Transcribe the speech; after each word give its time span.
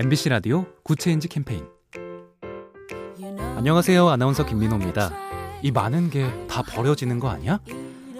MBC 0.00 0.30
라디오 0.30 0.64
굿 0.82 0.97
체인지 0.97 1.28
캠페인 1.28 1.66
안녕하세요. 3.58 4.08
아나운서 4.08 4.46
김민호입니다. 4.46 5.10
이 5.60 5.70
많은 5.70 6.08
게 6.08 6.26
다 6.48 6.62
버려지는 6.62 7.20
거 7.20 7.28
아니야? 7.28 7.60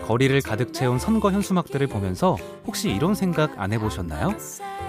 거리를 0.06 0.38
가득 0.42 0.74
채운 0.74 0.98
선거 0.98 1.32
현수막들을 1.32 1.86
보면서 1.86 2.36
혹시 2.66 2.90
이런 2.90 3.14
생각 3.14 3.58
안 3.58 3.72
해보셨나요? 3.72 4.34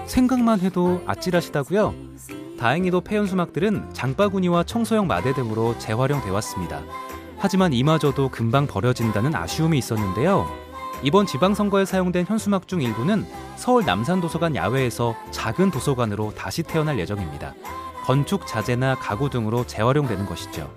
생각만 0.04 0.60
해도 0.60 1.00
아찔하시다고요? 1.06 1.94
다행히도 2.58 3.00
폐현수막들은 3.00 3.94
장바구니와 3.94 4.64
청소용 4.64 5.06
마대 5.06 5.32
등으로 5.32 5.78
재활용돼 5.78 6.28
왔습니다. 6.28 6.82
하지만 7.38 7.72
이마저도 7.72 8.28
금방 8.28 8.66
버려진다는 8.66 9.34
아쉬움이 9.34 9.78
있었는데요. 9.78 10.46
이번 11.02 11.26
지방선거에 11.26 11.84
사용된 11.84 12.26
현수막 12.26 12.68
중 12.68 12.80
일부는 12.80 13.26
서울 13.56 13.84
남산도서관 13.84 14.54
야외에서 14.54 15.16
작은 15.32 15.72
도서관으로 15.72 16.32
다시 16.34 16.62
태어날 16.62 16.98
예정입니다. 16.98 17.54
건축 18.04 18.46
자재나 18.46 18.96
가구 18.96 19.28
등으로 19.28 19.66
재활용되는 19.66 20.26
것이죠. 20.26 20.72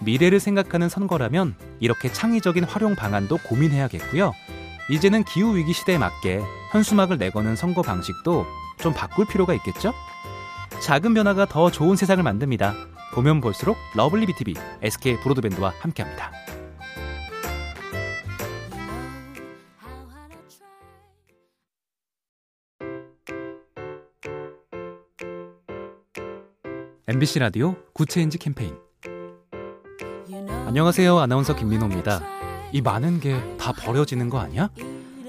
미래를 0.00 0.40
생각하는 0.40 0.88
선거라면 0.88 1.54
이렇게 1.80 2.10
창의적인 2.10 2.64
활용 2.64 2.94
방안도 2.94 3.38
고민해야겠고요. 3.44 4.32
이제는 4.90 5.24
기후위기 5.24 5.74
시대에 5.74 5.98
맞게 5.98 6.42
현수막을 6.72 7.18
내거는 7.18 7.56
선거 7.56 7.82
방식도 7.82 8.46
좀 8.78 8.94
바꿀 8.94 9.26
필요가 9.26 9.52
있겠죠? 9.54 9.92
작은 10.80 11.12
변화가 11.12 11.46
더 11.46 11.70
좋은 11.70 11.96
세상을 11.96 12.22
만듭니다. 12.22 12.74
보면 13.12 13.40
볼수록 13.40 13.76
lovely 13.94 14.26
B 14.26 14.35
tv 14.35 14.54
SK 14.82 15.20
브로드밴드와 15.20 15.74
함께합니다. 15.80 16.30
MBC 27.08 27.38
라디오 27.38 27.74
Good 27.94 28.12
Change 28.12 28.38
캠페인 28.38 28.74
안녕하세요. 30.66 31.18
아나운서 31.18 31.56
김민호입니다. 31.56 32.20
이 32.72 32.82
많은 32.82 33.20
게 33.20 33.34
다 33.58 33.72
버려지는 33.72 34.28
거 34.28 34.38
아니야? 34.38 34.68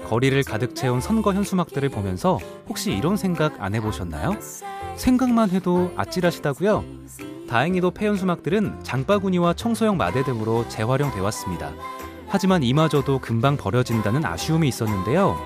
거리를 0.08 0.42
가득 0.44 0.74
채운 0.74 1.00
선거 1.00 1.32
현수막들을 1.32 1.88
보면서 1.88 2.38
혹시 2.68 2.92
이런 2.92 3.16
생각 3.16 3.60
안 3.62 3.74
해보셨나요? 3.74 4.36
생각만 4.96 5.50
해도 5.50 5.92
아찔하시다고요? 5.96 6.84
다행히도 7.48 7.90
폐현수막들은 7.92 8.82
장바구니와 8.84 9.54
청소용 9.54 9.96
마대 9.96 10.22
등으로 10.22 10.68
재활용돼 10.68 11.20
왔습니다. 11.20 11.72
하지만 12.28 12.62
이마저도 12.62 13.18
금방 13.20 13.56
버려진다는 13.56 14.24
아쉬움이 14.24 14.68
있었는데요. 14.68 15.36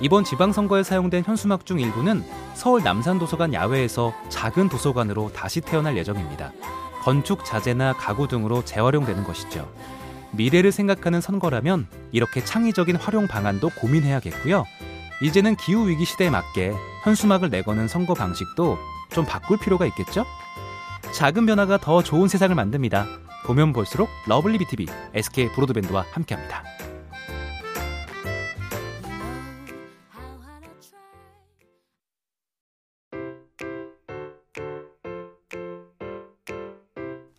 이번 0.00 0.22
지방선거에 0.22 0.84
사용된 0.84 1.24
현수막 1.24 1.66
중 1.66 1.80
일부는 1.80 2.24
서울 2.54 2.84
남산도서관 2.84 3.52
야외에서 3.52 4.14
작은 4.28 4.68
도서관으로 4.68 5.32
다시 5.32 5.60
태어날 5.60 5.96
예정입니다. 5.96 6.52
건축 7.02 7.44
자재나 7.44 7.94
가구 7.94 8.28
등으로 8.28 8.64
재활용되는 8.64 9.24
것이죠. 9.24 9.68
미래를 10.30 10.72
생각하는 10.72 11.20
선거라면 11.20 11.88
이렇게 12.12 12.44
창의적인 12.44 12.96
활용 12.96 13.26
방안도 13.26 13.70
고민해야겠고요. 13.70 14.64
이제는 15.20 15.56
기후위기 15.56 16.04
시대에 16.04 16.30
맞게 16.30 16.74
현수막을 17.02 17.50
내거는 17.50 17.88
선거 17.88 18.14
방식도 18.14 18.78
좀 19.10 19.24
바꿀 19.24 19.58
필요가 19.58 19.84
있겠죠? 19.86 20.24
작은 21.12 21.46
변화가 21.46 21.78
더 21.78 22.02
좋은 22.02 22.28
세상을 22.28 22.54
만듭니다. 22.54 23.06
보면 23.46 23.72
볼수록 23.72 24.08
lovely 24.26 24.58
B 24.58 24.67
tv 24.67 24.86
SK 25.14 25.52
브로드밴드와 25.52 26.04
함께합니다. 26.12 26.62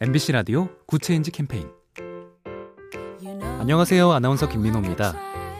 MBC 0.02 0.32
라디오 0.32 0.70
Good 0.86 1.04
Change 1.04 1.32
캠페인 1.32 1.68
안녕하세요. 3.60 4.12
아나운서 4.12 4.48
김민호입니다. 4.48 5.14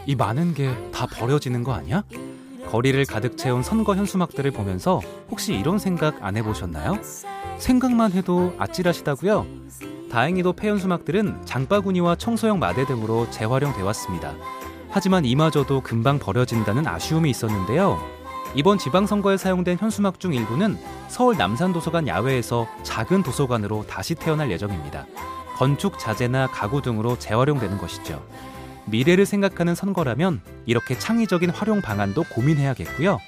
이 0.06 0.14
많은 0.16 0.54
게 0.54 0.74
다 0.92 1.06
버려지는 1.06 1.62
거 1.62 1.72
아니야? 1.72 2.04
거리를 2.70 3.04
가득 3.06 3.36
채운 3.36 3.62
선거 3.62 3.94
현수막들을 3.96 4.50
보면서 4.52 5.00
혹시 5.30 5.54
이런 5.54 5.78
생각 5.78 6.22
안 6.24 6.36
해보셨나요? 6.36 6.98
생각만 7.58 8.12
해도 8.12 8.54
아찔하시다고요? 8.58 9.46
다행히도 10.10 10.54
폐현수막들은 10.54 11.44
장바구니와 11.46 12.16
청소용 12.16 12.58
마대 12.58 12.84
등으로 12.86 13.30
재활용돼 13.30 13.82
왔습니다. 13.82 14.34
하지만 14.90 15.24
이마저도 15.24 15.82
금방 15.82 16.18
버려진다는 16.18 16.86
아쉬움이 16.86 17.30
있었는데요. 17.30 17.98
이번 18.54 18.78
지방선거에 18.78 19.36
사용된 19.36 19.78
현수막 19.78 20.18
중 20.18 20.34
일부는 20.34 20.76
서울 21.08 21.36
남산도서관 21.36 22.08
야외에서 22.08 22.66
작은 22.82 23.22
도서관으로 23.22 23.86
다시 23.86 24.14
태어날 24.14 24.50
예정입니다. 24.50 25.06
건축 25.56 25.98
자재나 25.98 26.48
가구 26.48 26.82
등으로 26.82 27.18
재활용되는 27.18 27.78
것이죠. 27.78 28.24
미래를 28.86 29.24
생각하는 29.24 29.74
선거라면 29.74 30.40
이렇게 30.66 30.98
창의적인 30.98 31.50
활용 31.50 31.80
방안도 31.80 32.24
고민해야겠고요. 32.34 33.18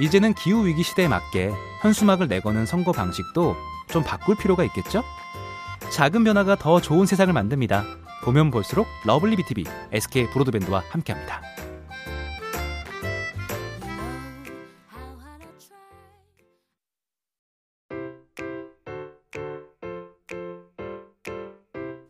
이제는 0.00 0.34
기후위기 0.34 0.82
시대에 0.82 1.06
맞게 1.06 1.52
현수막을 1.82 2.26
내거는 2.26 2.66
선거 2.66 2.90
방식도 2.90 3.54
좀 3.88 4.02
바꿀 4.02 4.36
필요가 4.36 4.64
있겠죠? 4.64 5.04
작은 5.90 6.24
변화가 6.24 6.56
더 6.56 6.80
좋은 6.80 7.06
세상을 7.06 7.32
만듭니다. 7.32 7.84
보면 8.24 8.50
볼수록 8.50 8.88
lovely 9.04 9.36
B 9.36 9.45
tv 9.45 9.64
SK 9.92 10.30
브로드밴드와 10.30 10.82
함께합니다. 10.90 11.42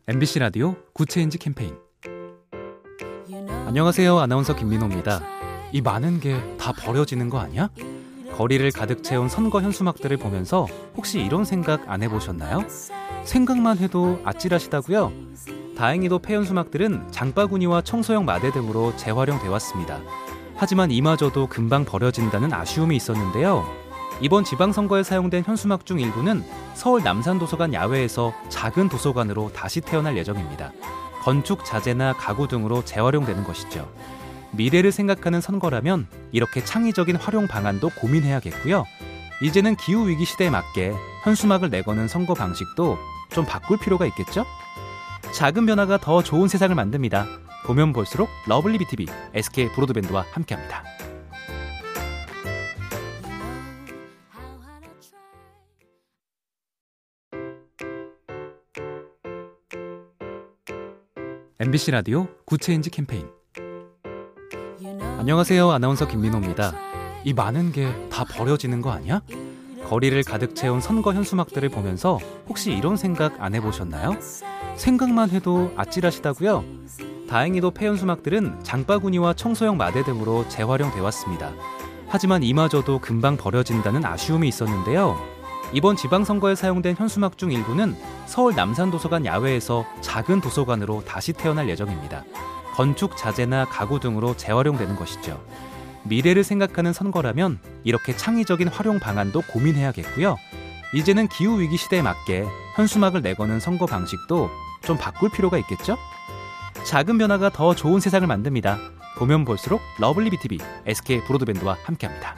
MBC 0.07 0.39
라디오 0.41 0.77
Good 0.93 1.11
Change 1.11 1.39
캠페인 1.39 1.75
안녕하세요. 3.67 4.19
아나운서 4.19 4.55
김민호입니다. 4.55 5.21
이 5.73 5.81
많은 5.81 6.21
게 6.21 6.41
다 6.59 6.73
버려지는 6.73 7.29
거 7.31 7.39
아니야? 7.39 7.69
거리를 8.37 8.71
가득 8.73 9.03
채운 9.03 9.29
선거 9.29 9.61
현수막들을 9.63 10.17
보면서 10.19 10.67
혹시 10.97 11.21
이런 11.21 11.45
생각 11.45 11.89
안 11.91 12.03
해보셨나요? 12.03 12.65
생각만 13.25 13.79
해도 13.79 14.21
아찔하시다고요? 14.25 15.13
다행히도 15.77 16.19
폐현수막들은 16.21 17.11
장바구니와 17.11 17.83
청소용 17.83 18.25
마대 18.25 18.51
등으로 18.53 18.95
재활용돼 18.97 19.49
왔습니다. 19.49 20.01
하지만 20.57 20.91
이마저도 20.91 21.49
금방 21.49 21.85
버려진다는 21.85 22.53
아쉬움이 22.53 22.95
있었는데요. 22.97 23.65
이번 24.21 24.45
지방선거에 24.45 25.03
사용된 25.03 25.43
현수막 25.45 25.85
중 25.87 25.99
일부는 25.99 26.45
서울 26.75 27.03
남산도서관 27.03 27.73
야외에서 27.73 28.35
작은 28.49 28.89
도서관으로 28.89 29.53
다시 29.53 29.81
태어날 29.81 30.17
예정입니다. 30.17 30.73
건축 31.23 31.65
자재나 31.65 32.15
가구 32.15 32.49
등으로 32.49 32.85
재활용되는 32.85 33.45
것이죠. 33.45 33.91
미래를 34.53 34.93
생각하는 34.93 35.41
선거라면 35.41 36.07
이렇게 36.33 36.62
창의적인 36.62 37.17
활용 37.17 37.47
방안도 37.47 37.91
고민해야겠고요. 38.01 38.85
이제는 39.43 39.77
기후위기 39.77 40.25
시대에 40.25 40.51
맞게 40.51 40.93
현수막을 41.25 41.71
내거는 41.71 42.09
선거 42.09 42.35
방식도 42.35 42.99
좀 43.31 43.45
바꿀 43.47 43.79
필요가 43.79 44.06
있겠죠? 44.06 44.45
작은 45.33 45.67
변화가 45.67 45.99
더 45.99 46.23
좋은 46.23 46.49
세상을 46.49 46.75
만듭니다. 46.75 47.27
보면 47.67 47.93
볼수록 47.93 48.29
lovely 48.47 48.79
B 48.79 48.86
tv, 48.86 49.07
SK 49.33 49.73
브로드밴드와 49.73 50.27
함께합니다. 50.33 50.85
MBC 61.61 61.93
라디오 61.93 62.27
Good 62.47 62.64
Change 62.64 62.91
캠페인 62.91 63.29
안녕하세요. 65.19 65.71
아나운서 65.71 66.07
김민호입니다. 66.07 66.73
이 67.25 67.33
많은 67.33 67.73
게 67.73 67.93
다 68.11 68.25
버려지는 68.25 68.83
거 68.83 68.91
아니야? 68.91 69.23
거리를 69.89 70.23
가득 70.25 70.55
채운 70.55 70.81
선거 70.81 71.12
현수막들을 71.15 71.69
보면서 71.71 72.19
혹시 72.49 72.73
이런 72.73 72.97
생각 72.97 73.41
안 73.43 73.55
해보셨나요? 73.55 74.17
생각만 74.77 75.31
해도 75.31 75.73
아찔하시다고요? 75.77 76.65
다행히도 77.29 77.71
폐현수막들은 77.73 78.62
장바구니와 78.62 79.35
청소용 79.35 79.77
마대 79.77 80.03
등으로 80.05 80.47
재활용돼 80.49 81.00
왔습니다. 81.00 81.53
하지만 82.09 82.43
이마저도 82.43 83.00
금방 83.00 83.37
버려진다는 83.37 84.05
아쉬움이 84.05 84.47
있었는데요. 84.49 85.19
이번 85.72 85.96
지방선거에 85.96 86.55
사용된 86.55 86.96
현수막 86.96 87.38
중 87.38 87.50
일부는 87.50 87.96
서울 88.26 88.55
남산도서관 88.55 89.25
야외에서 89.25 89.84
작은 90.00 90.40
도서관으로 90.40 91.05
다시 91.05 91.32
태어날 91.32 91.69
예정입니다. 91.69 92.25
건축 92.75 93.16
자재나 93.16 93.66
가구 93.66 94.00
등으로 94.00 94.37
재활용되는 94.37 94.96
것이죠. 94.96 95.43
미래를 96.05 96.44
생각하는 96.44 96.93
선거라면 96.93 97.58
이렇게 97.82 98.16
창의적인 98.16 98.69
활용 98.69 98.99
방안도 98.99 99.43
고민해야겠고요. 99.52 100.37
이제는 100.94 101.28
기후위기 101.28 101.76
시대에 101.76 102.02
맞게 102.02 102.44
현수막을 102.76 103.22
내거는 103.22 103.58
선거 103.58 103.87
방식도 103.87 104.50
좀 104.82 104.96
바꿀 104.96 105.31
필요가 105.31 105.58
있겠죠? 105.58 105.96
작은 106.84 107.19
변화가 107.19 107.50
더 107.50 107.75
좋은 107.75 108.00
세상을 108.00 108.26
만듭니다. 108.26 108.78
보면 109.16 109.44
볼수록 109.44 109.81
lovely 109.99 110.31
B 110.31 110.40
tv 110.40 110.59
SK 110.87 111.25
브로드밴드와 111.25 111.78
함께합니다. 111.84 112.37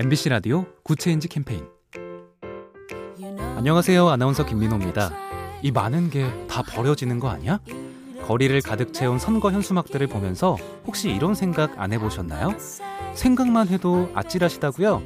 MBC 0.00 0.30
라디오 0.30 0.64
Good 0.82 1.00
Change 1.00 1.28
캠페인 1.28 1.66
안녕하세요. 3.58 4.08
아나운서 4.08 4.46
김민호입니다. 4.46 5.10
이 5.60 5.70
많은 5.70 6.08
게 6.08 6.26
다 6.48 6.62
버려지는 6.62 7.20
거 7.20 7.28
아니야? 7.28 7.60
거리를 8.26 8.58
가득 8.62 8.94
채운 8.94 9.18
선거 9.18 9.52
현수막들을 9.52 10.06
보면서 10.06 10.56
혹시 10.86 11.10
이런 11.10 11.34
생각 11.34 11.78
안 11.78 11.92
해보셨나요? 11.92 12.54
생각만 13.12 13.68
해도 13.68 14.08
아찔하시다고요? 14.14 15.02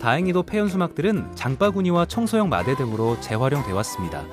다행히도 0.00 0.42
폐현수막들은 0.42 1.36
장바구니와 1.36 2.06
청소용 2.06 2.48
마대 2.48 2.74
등으로 2.74 3.20
재활용돼 3.20 3.70
왔습니다. 3.70 4.24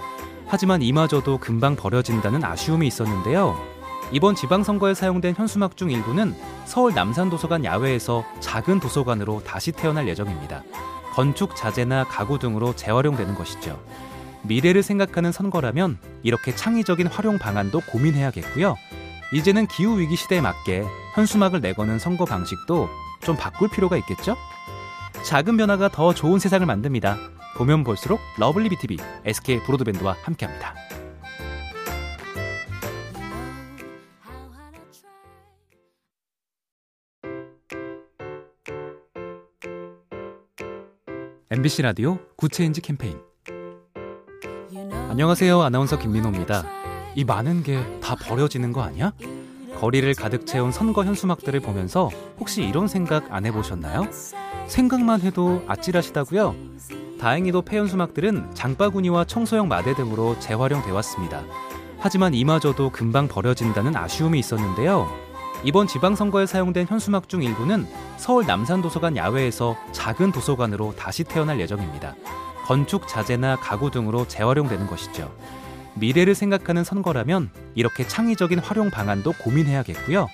하지만 0.47 0.81
이마저도 0.81 1.37
금방 1.37 1.75
버려진다는 1.75 2.43
아쉬움이 2.43 2.87
있었는데요. 2.87 3.55
이번 4.11 4.33
지방선거에 4.33 4.95
사용된 4.95 5.35
현수막 5.35 5.77
중 5.77 5.91
일부는 5.91 6.33
서울 6.65 6.93
남산도서관 6.93 7.65
야외에서 7.65 8.23
작은 8.39 8.79
도서관으로 8.79 9.43
다시 9.43 9.71
태어날 9.71 10.07
예정입니다. 10.07 10.63
건축 11.13 11.55
자재나 11.55 12.05
가구 12.05 12.39
등으로 12.39 12.75
재활용되는 12.75 13.35
것이죠. 13.35 13.81
미래를 14.43 14.81
생각하는 14.81 15.31
선거라면 15.31 15.97
이렇게 16.23 16.55
창의적인 16.55 17.07
활용 17.07 17.37
방안도 17.37 17.81
고민해야겠고요. 17.91 18.75
이제는 19.33 19.67
기후위기 19.67 20.15
시대에 20.15 20.41
맞게 20.41 20.85
현수막을 21.15 21.61
내거는 21.61 21.99
선거 21.99 22.25
방식도 22.25 22.89
좀 23.21 23.35
바꿀 23.35 23.69
필요가 23.69 23.97
있겠죠? 23.97 24.35
작은 25.23 25.57
변화가 25.57 25.89
더 25.89 26.13
좋은 26.13 26.39
세상을 26.39 26.65
만듭니다. 26.65 27.17
보면 27.57 27.83
볼수록 27.83 28.19
러블리 28.37 28.69
BTV, 28.69 28.97
SK 29.25 29.63
브로드밴드와 29.63 30.15
함께합니다. 30.23 30.73
MBC 41.51 41.81
라디오 41.81 42.17
Good 42.37 42.55
Change 42.55 42.81
캠페인 42.81 43.17
안녕하세요. 45.09 45.61
아나운서 45.61 45.99
김민호입니다. 45.99 46.63
이 47.15 47.25
많은 47.25 47.63
게 47.63 47.79
다 48.01 48.15
버려지는 48.15 48.71
거 48.71 48.81
아니야? 48.81 49.11
거리를 49.79 50.13
가득 50.15 50.45
채운 50.45 50.71
선거 50.71 51.03
현수막들을 51.03 51.59
보면서 51.59 52.09
혹시 52.39 52.63
이런 52.63 52.87
생각 52.87 53.31
안 53.33 53.45
해보셨나요? 53.45 54.07
생각만 54.67 55.21
해도 55.21 55.63
아찔하시다고요? 55.67 56.55
다행히도 57.19 57.61
폐현수막들은 57.63 58.53
장바구니와 58.53 59.25
청소용 59.25 59.67
마대 59.67 59.93
등으로 59.93 60.39
재활용돼 60.39 60.91
왔습니다. 60.91 61.43
하지만 61.99 62.33
이마저도 62.33 62.89
금방 62.91 63.27
버려진다는 63.27 63.95
아쉬움이 63.95 64.39
있었는데요. 64.39 65.07
이번 65.63 65.85
지방선거에 65.85 66.47
사용된 66.47 66.87
현수막 66.87 67.29
중 67.29 67.43
일부는 67.43 67.87
서울 68.17 68.45
남산도서관 68.47 69.15
야외에서 69.15 69.77
작은 69.91 70.31
도서관으로 70.31 70.95
다시 70.95 71.23
태어날 71.23 71.59
예정입니다. 71.59 72.15
건축 72.65 73.07
자재나 73.07 73.57
가구 73.57 73.91
등으로 73.91 74.27
재활용되는 74.27 74.87
것이죠. 74.87 75.31
미래를 75.93 76.35
생각하는 76.35 76.83
선거라면 76.83 77.51
이렇게 77.75 78.07
창의적인 78.07 78.59
활용 78.59 78.89
방안도 78.89 79.33
고민해야겠고요. 79.43 80.27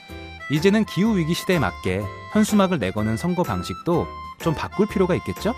이제는 0.50 0.86
기후위기 0.86 1.34
시대에 1.34 1.60
맞게 1.60 2.04
현수막을 2.32 2.80
내거는 2.80 3.18
선거 3.18 3.44
방식도 3.44 4.08
좀 4.40 4.54
바꿀 4.54 4.88
필요가 4.88 5.14
있겠죠? 5.16 5.54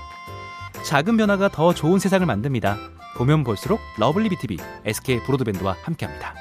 작은 0.83 1.17
변화가 1.17 1.49
더 1.49 1.73
좋은 1.73 1.99
세상을 1.99 2.25
만듭니다. 2.25 2.77
보면 3.17 3.43
볼수록 3.43 3.79
러블리 3.97 4.29
BTV, 4.29 4.57
SK 4.85 5.23
브로드밴드와 5.23 5.75
함께합니다. 5.83 6.33